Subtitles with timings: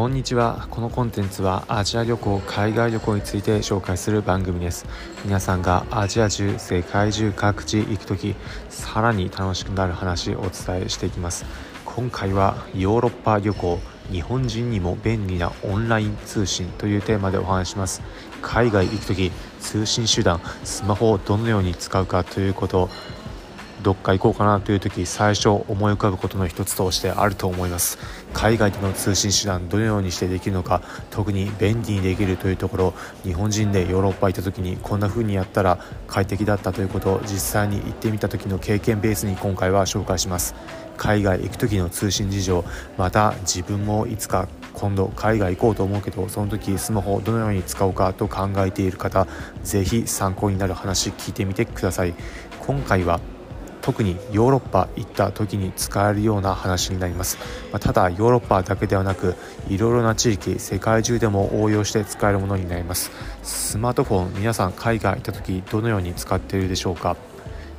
[0.00, 0.66] こんにちは。
[0.70, 4.86] このコンテンツはアジア旅行海外旅行について紹介する番組です。
[5.26, 8.34] 皆さんがアジア中世界中各地行く時
[8.70, 11.44] さらに楽しくなる話をお伝えしていきます。
[11.84, 13.78] 今回はヨーロッパ旅行
[14.10, 18.00] 日本人にも便利なオンライン通信というテーマでお話します。
[18.40, 19.30] 海外行く時
[19.60, 22.88] 通信手段スマホをどのように使うかということ
[23.82, 27.98] どっか行こうかなという時最初思い浮かぶことの一つとしてあると思います。
[28.32, 32.94] 海外での通信手段どのようにしてできるのか特に便利にできるというところ。
[33.22, 40.54] 日本人でヨーロッパ行った時にこんな風にやったら快適だったということを実際に行ってみた時の経験ベースに今回は紹介します。
[40.96, 42.62] 海外行く時の通信事情
[42.98, 49.26] また自分もいつか今度海外行こうと思うけどその時スマホをどのように使おうかと考えている方
[49.64, 52.14] 是非参考になる話聞いてみてください。
[52.60, 53.18] 今回は
[53.82, 57.38] 特にヨーロッパ行った時に使えるような話になります、
[57.72, 59.34] まあ、ただヨーロッパだけではなく
[59.68, 63.10] いろいろな地域世界中でも応用して使えるものになります。
[63.42, 67.16] スマートフォン皆さん海外行った時どのように使っているでしょうか？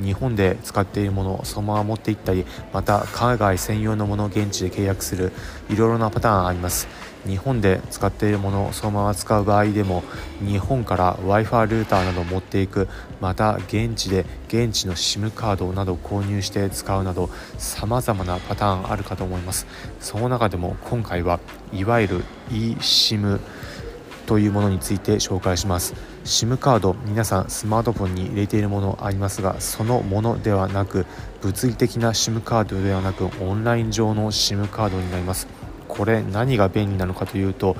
[0.00, 5.32] 日本で使っているものをそのまま持って行ったりまた海外専用のものを現地で契約する
[5.70, 6.88] いろいろなパターンあります。
[7.26, 10.04] 日本で使っているものをそのまま使う場合でも
[10.40, 12.88] 日本から w i f i ルーターなどを持っていく
[13.20, 19.66] また現地で現地の SIM カードなどを購入して使うなどさまざまなパターンあるかと思います。
[20.00, 21.40] その中でも今回は
[21.72, 23.40] いわゆる eSIM
[24.26, 25.94] というものについて紹介します。
[26.24, 31.06] SIM カード皆さんスマートフォンに入れているものありますがそのものではなく
[31.40, 35.46] 物理的な SIM カードではなくオンライン上の SIM カードになります。
[35.88, 37.76] これ何が便利なのかというと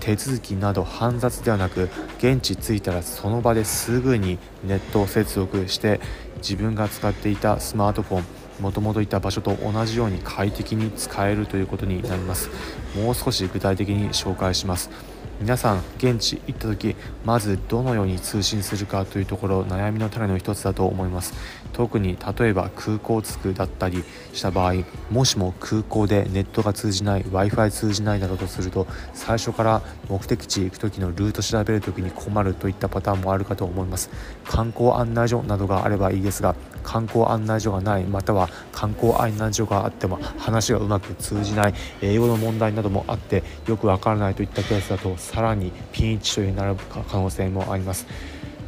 [0.00, 1.88] 手続きなど煩雑ではなく
[2.18, 6.00] 現地着いたらその場ですぐにネットを接続して
[6.36, 8.24] 自分が使っていたスマートフォン
[8.60, 12.50] もともといた場所と同じように快適に使えるということになります。
[12.96, 14.90] もう少し具体的に紹介します。
[15.38, 21.34] 皆さん現地行った時まずどのように通信するかというところ悩みの種の一つだと思います。
[21.74, 24.02] 特に例えば空港着くだったり
[24.32, 24.76] した場合
[25.10, 34.08] もしも空港でネットが通じない w i f i 通じないなどとすると最初から目的地行く時のルート調べる時に困るといったパターンもあるかと思います。
[34.44, 36.54] 観光案内所などがあればいいですが
[36.86, 48.06] 観光案内所がないまたは観光案内所があっても話がうまく通じない英語の問題などもあってよくわからないといったケースだとさらにピンチとなる可能性もあります。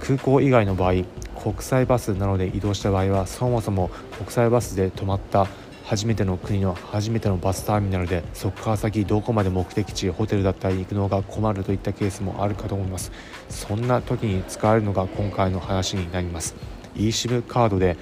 [0.00, 1.04] 空港以外の場合
[1.40, 5.46] 国際バスなどで移動した場合はそもそも国際バスで止まった
[5.84, 13.12] 初めての国の初めてのバスターミナルでそこから先どこまで目的地ホテルだったり行くのが困るといったケースもあるかと思います。
[13.48, 16.54] そんな時に使えるのが今回の話になります。
[16.96, 17.96] eSIM カードで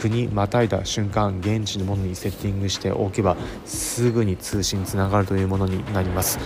[0.00, 6.38] 国またいだ瞬間現地のものにセッティングしておけばすぐに通信つながるというものになります。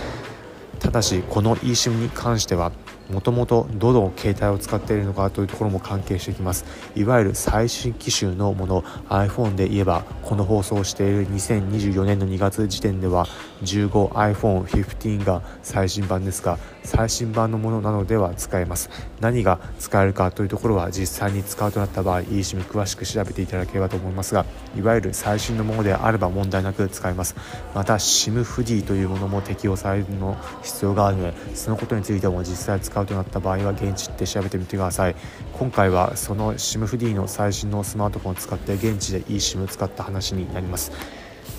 [0.79, 2.71] ただしこの eSIM に関しては
[3.09, 6.65] もともとどの携帯を使っているのかというところも関係してきます。
[6.95, 13.25] いわゆる最新機種のもの iPhone で言えばこの放送をしている2024年の2月時点では
[13.63, 18.89] 15iPhone15 が最新版ですが最新版のものなのでは使えます。
[19.19, 24.45] 何が使えるかというところは実際に使うとなった場合 eSIM 詳しく調べていただければと思いますが
[24.77, 27.35] いわゆる最新のものであれば問題なく使えます。
[27.73, 35.15] また SIM フリーというものも適用されるの必要があるのでそのことについても実際使うとなった場合は現地って調べてみてください。
[35.53, 40.91] 今回はその SIM フリーの最新のスマートフォンを使って現地で eSIM を使った話になります。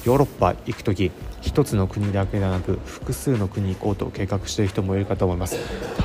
[0.04, 1.10] ヨーロッパ行く時
[1.42, 5.56] 1つの国だけではなく複数の国行こうと計画している人もいるかと思います。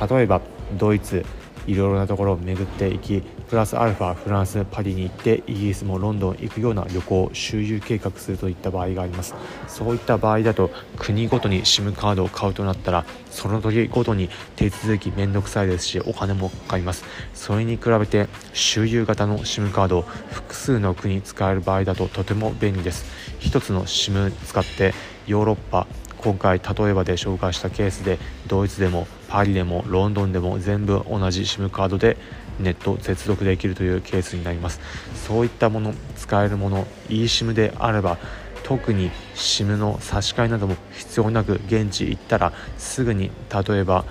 [0.09, 0.41] 例えば
[0.77, 1.25] ドイツ。
[1.67, 9.35] いろいろなところを巡っていきプラスアルファフランスパリに行ってイギリスもロンドン行くような旅行周遊計画するといった場合があります。
[9.67, 17.03] そういった場合だと国ごとに SIM カードを買うとなったらその時ごとに手続き面倒くさいですしお金もかかります。
[17.33, 23.05] それに比べて周遊型の SIM カードを複数の国使える場合だととても便利です。
[23.41, 24.93] 1つの SIM 使って
[25.27, 25.87] ヨーロッパ
[26.25, 28.17] 今回例えばで紹介したケースで
[28.47, 32.17] ドイツでもパリでもロンドンでも全部同じ SIM カードで
[32.59, 34.79] ネット接続できるというケースになります。
[35.13, 38.17] そういったもの使えるもの eSIM であれば
[38.63, 43.29] 特に SIM の差し替えなども必要なく現地行ったらすぐに
[43.67, 44.03] 例えば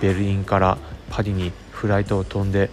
[0.00, 0.76] ベルリンから
[1.08, 2.68] パリにフライトを飛んで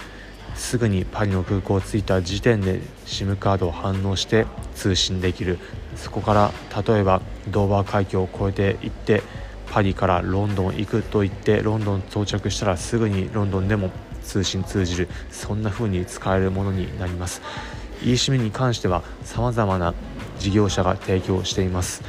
[0.55, 5.59] すぐにパリの空港を着いた時点で SIM カードを反応して通信できる。
[5.95, 6.51] そこから
[6.83, 9.23] 例えばドーバー海峡を越えて行って
[9.71, 13.91] パリからロンドン行くと言ってロンドン到着したらすぐにロンドンでも
[14.23, 17.41] 通信通じるそんな風に使えるものになります。
[18.01, 19.94] eSIM に関しては様々な
[20.39, 22.03] 事業者が提供しています。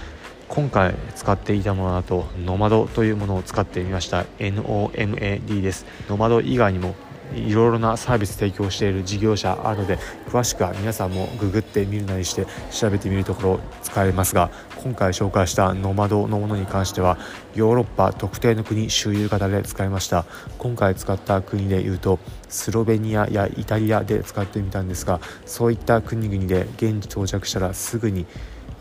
[0.49, 4.25] 今回使っていたものだとノマドというものを使ってみました。
[4.38, 5.87] NOMAD です。
[6.08, 6.94] ノマド以外にも
[7.35, 9.99] いろいろなサービス提供している事業者あるので
[10.29, 14.51] 詳しくは皆さんもググってみるなりして調べてみるところ使えますが
[14.83, 17.19] 今回紹介したノマドのものに関しては
[17.55, 20.25] ヨーロッパ特定の国周遊型で使いました。
[20.59, 28.27] 今回使った国でいうとスロベニアやイタリアで使ってみたんですがそういった国々で現地到着したらすぐに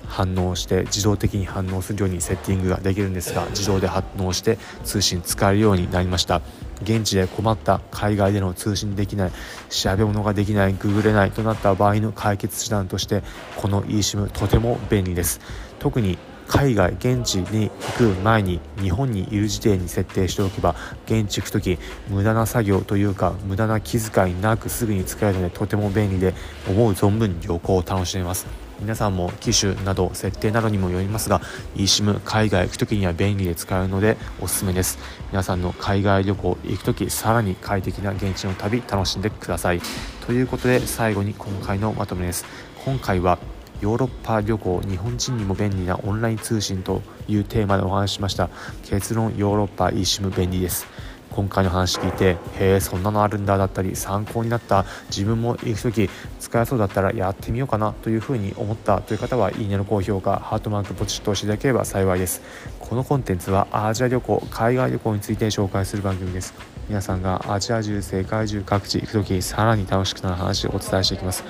[0.08, 6.42] 反応して自動的に反応するようにセッティングができるんですが自動で反応して通信使えるようになりました。
[6.82, 9.32] 現地で困った海外での通信できない
[9.70, 13.24] 調べ物ができないググれないとなった場合の解決手段として
[13.56, 15.40] この eSIM とても便利です。
[15.80, 16.18] 特に
[16.48, 20.76] 海外現地に行く前に日本にいる時点に設定しておけば
[21.06, 21.78] 現地行く時
[22.08, 26.34] 無駄な作業というか無駄な気遣いなくすぐに使えるのでとても便利で
[26.70, 28.67] 思う存分旅行を楽しめます。
[28.80, 31.42] 皆さんも機種など設定などにもよりますが
[31.76, 35.00] eSIM 海外行く時には便利で使えるのでおすすめです。
[35.32, 39.82] 皆さんの海外旅行行く時さらに快適な現地の旅楽しんでください。
[40.26, 42.46] ということで最後に今回のまとめです。
[42.86, 43.40] 今回は
[43.82, 48.50] ヨーロッパ旅行日本人にも便利なオンライン通信というテーマでお話ししました。
[48.84, 50.88] 結論ヨーロッパ eSIM 便利です。
[51.32, 56.10] 今回の話聞いてへえそんなのあるんだだったり参考になった自分も行く時
[56.40, 62.42] 使えそうだったらやってみようかなというふうに思ったという方はいいねの高評価ハートマークポチッと押していただければ幸いです。
[62.80, 66.54] このコンテンツはアジア旅行海外旅行について紹介する番組です。
[66.88, 71.44] 皆さんがアジア中世界中各地行く時さらに楽しくなる話をお伝えしていきます。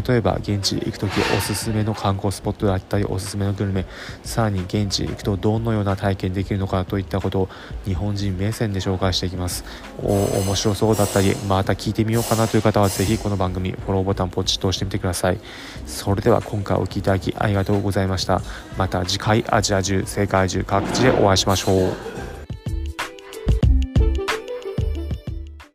[0.00, 3.84] 例えば現地行く時おすすめの観光スポットだったりおすすめのグルメ
[4.22, 7.48] さらに現地行くとどのような体験できるのかといったことを
[7.84, 9.64] 日本人目線で紹介していきます。
[10.02, 15.38] お面白そうだったりまた聞いてみようかなという方はぜひこの番組フォローボタンポチッと押してみてください。
[15.86, 18.40] それでは今回お聴きいただきありがとうございました。
[18.78, 22.21] また次回アジア中世界中各地でお会いしましょう。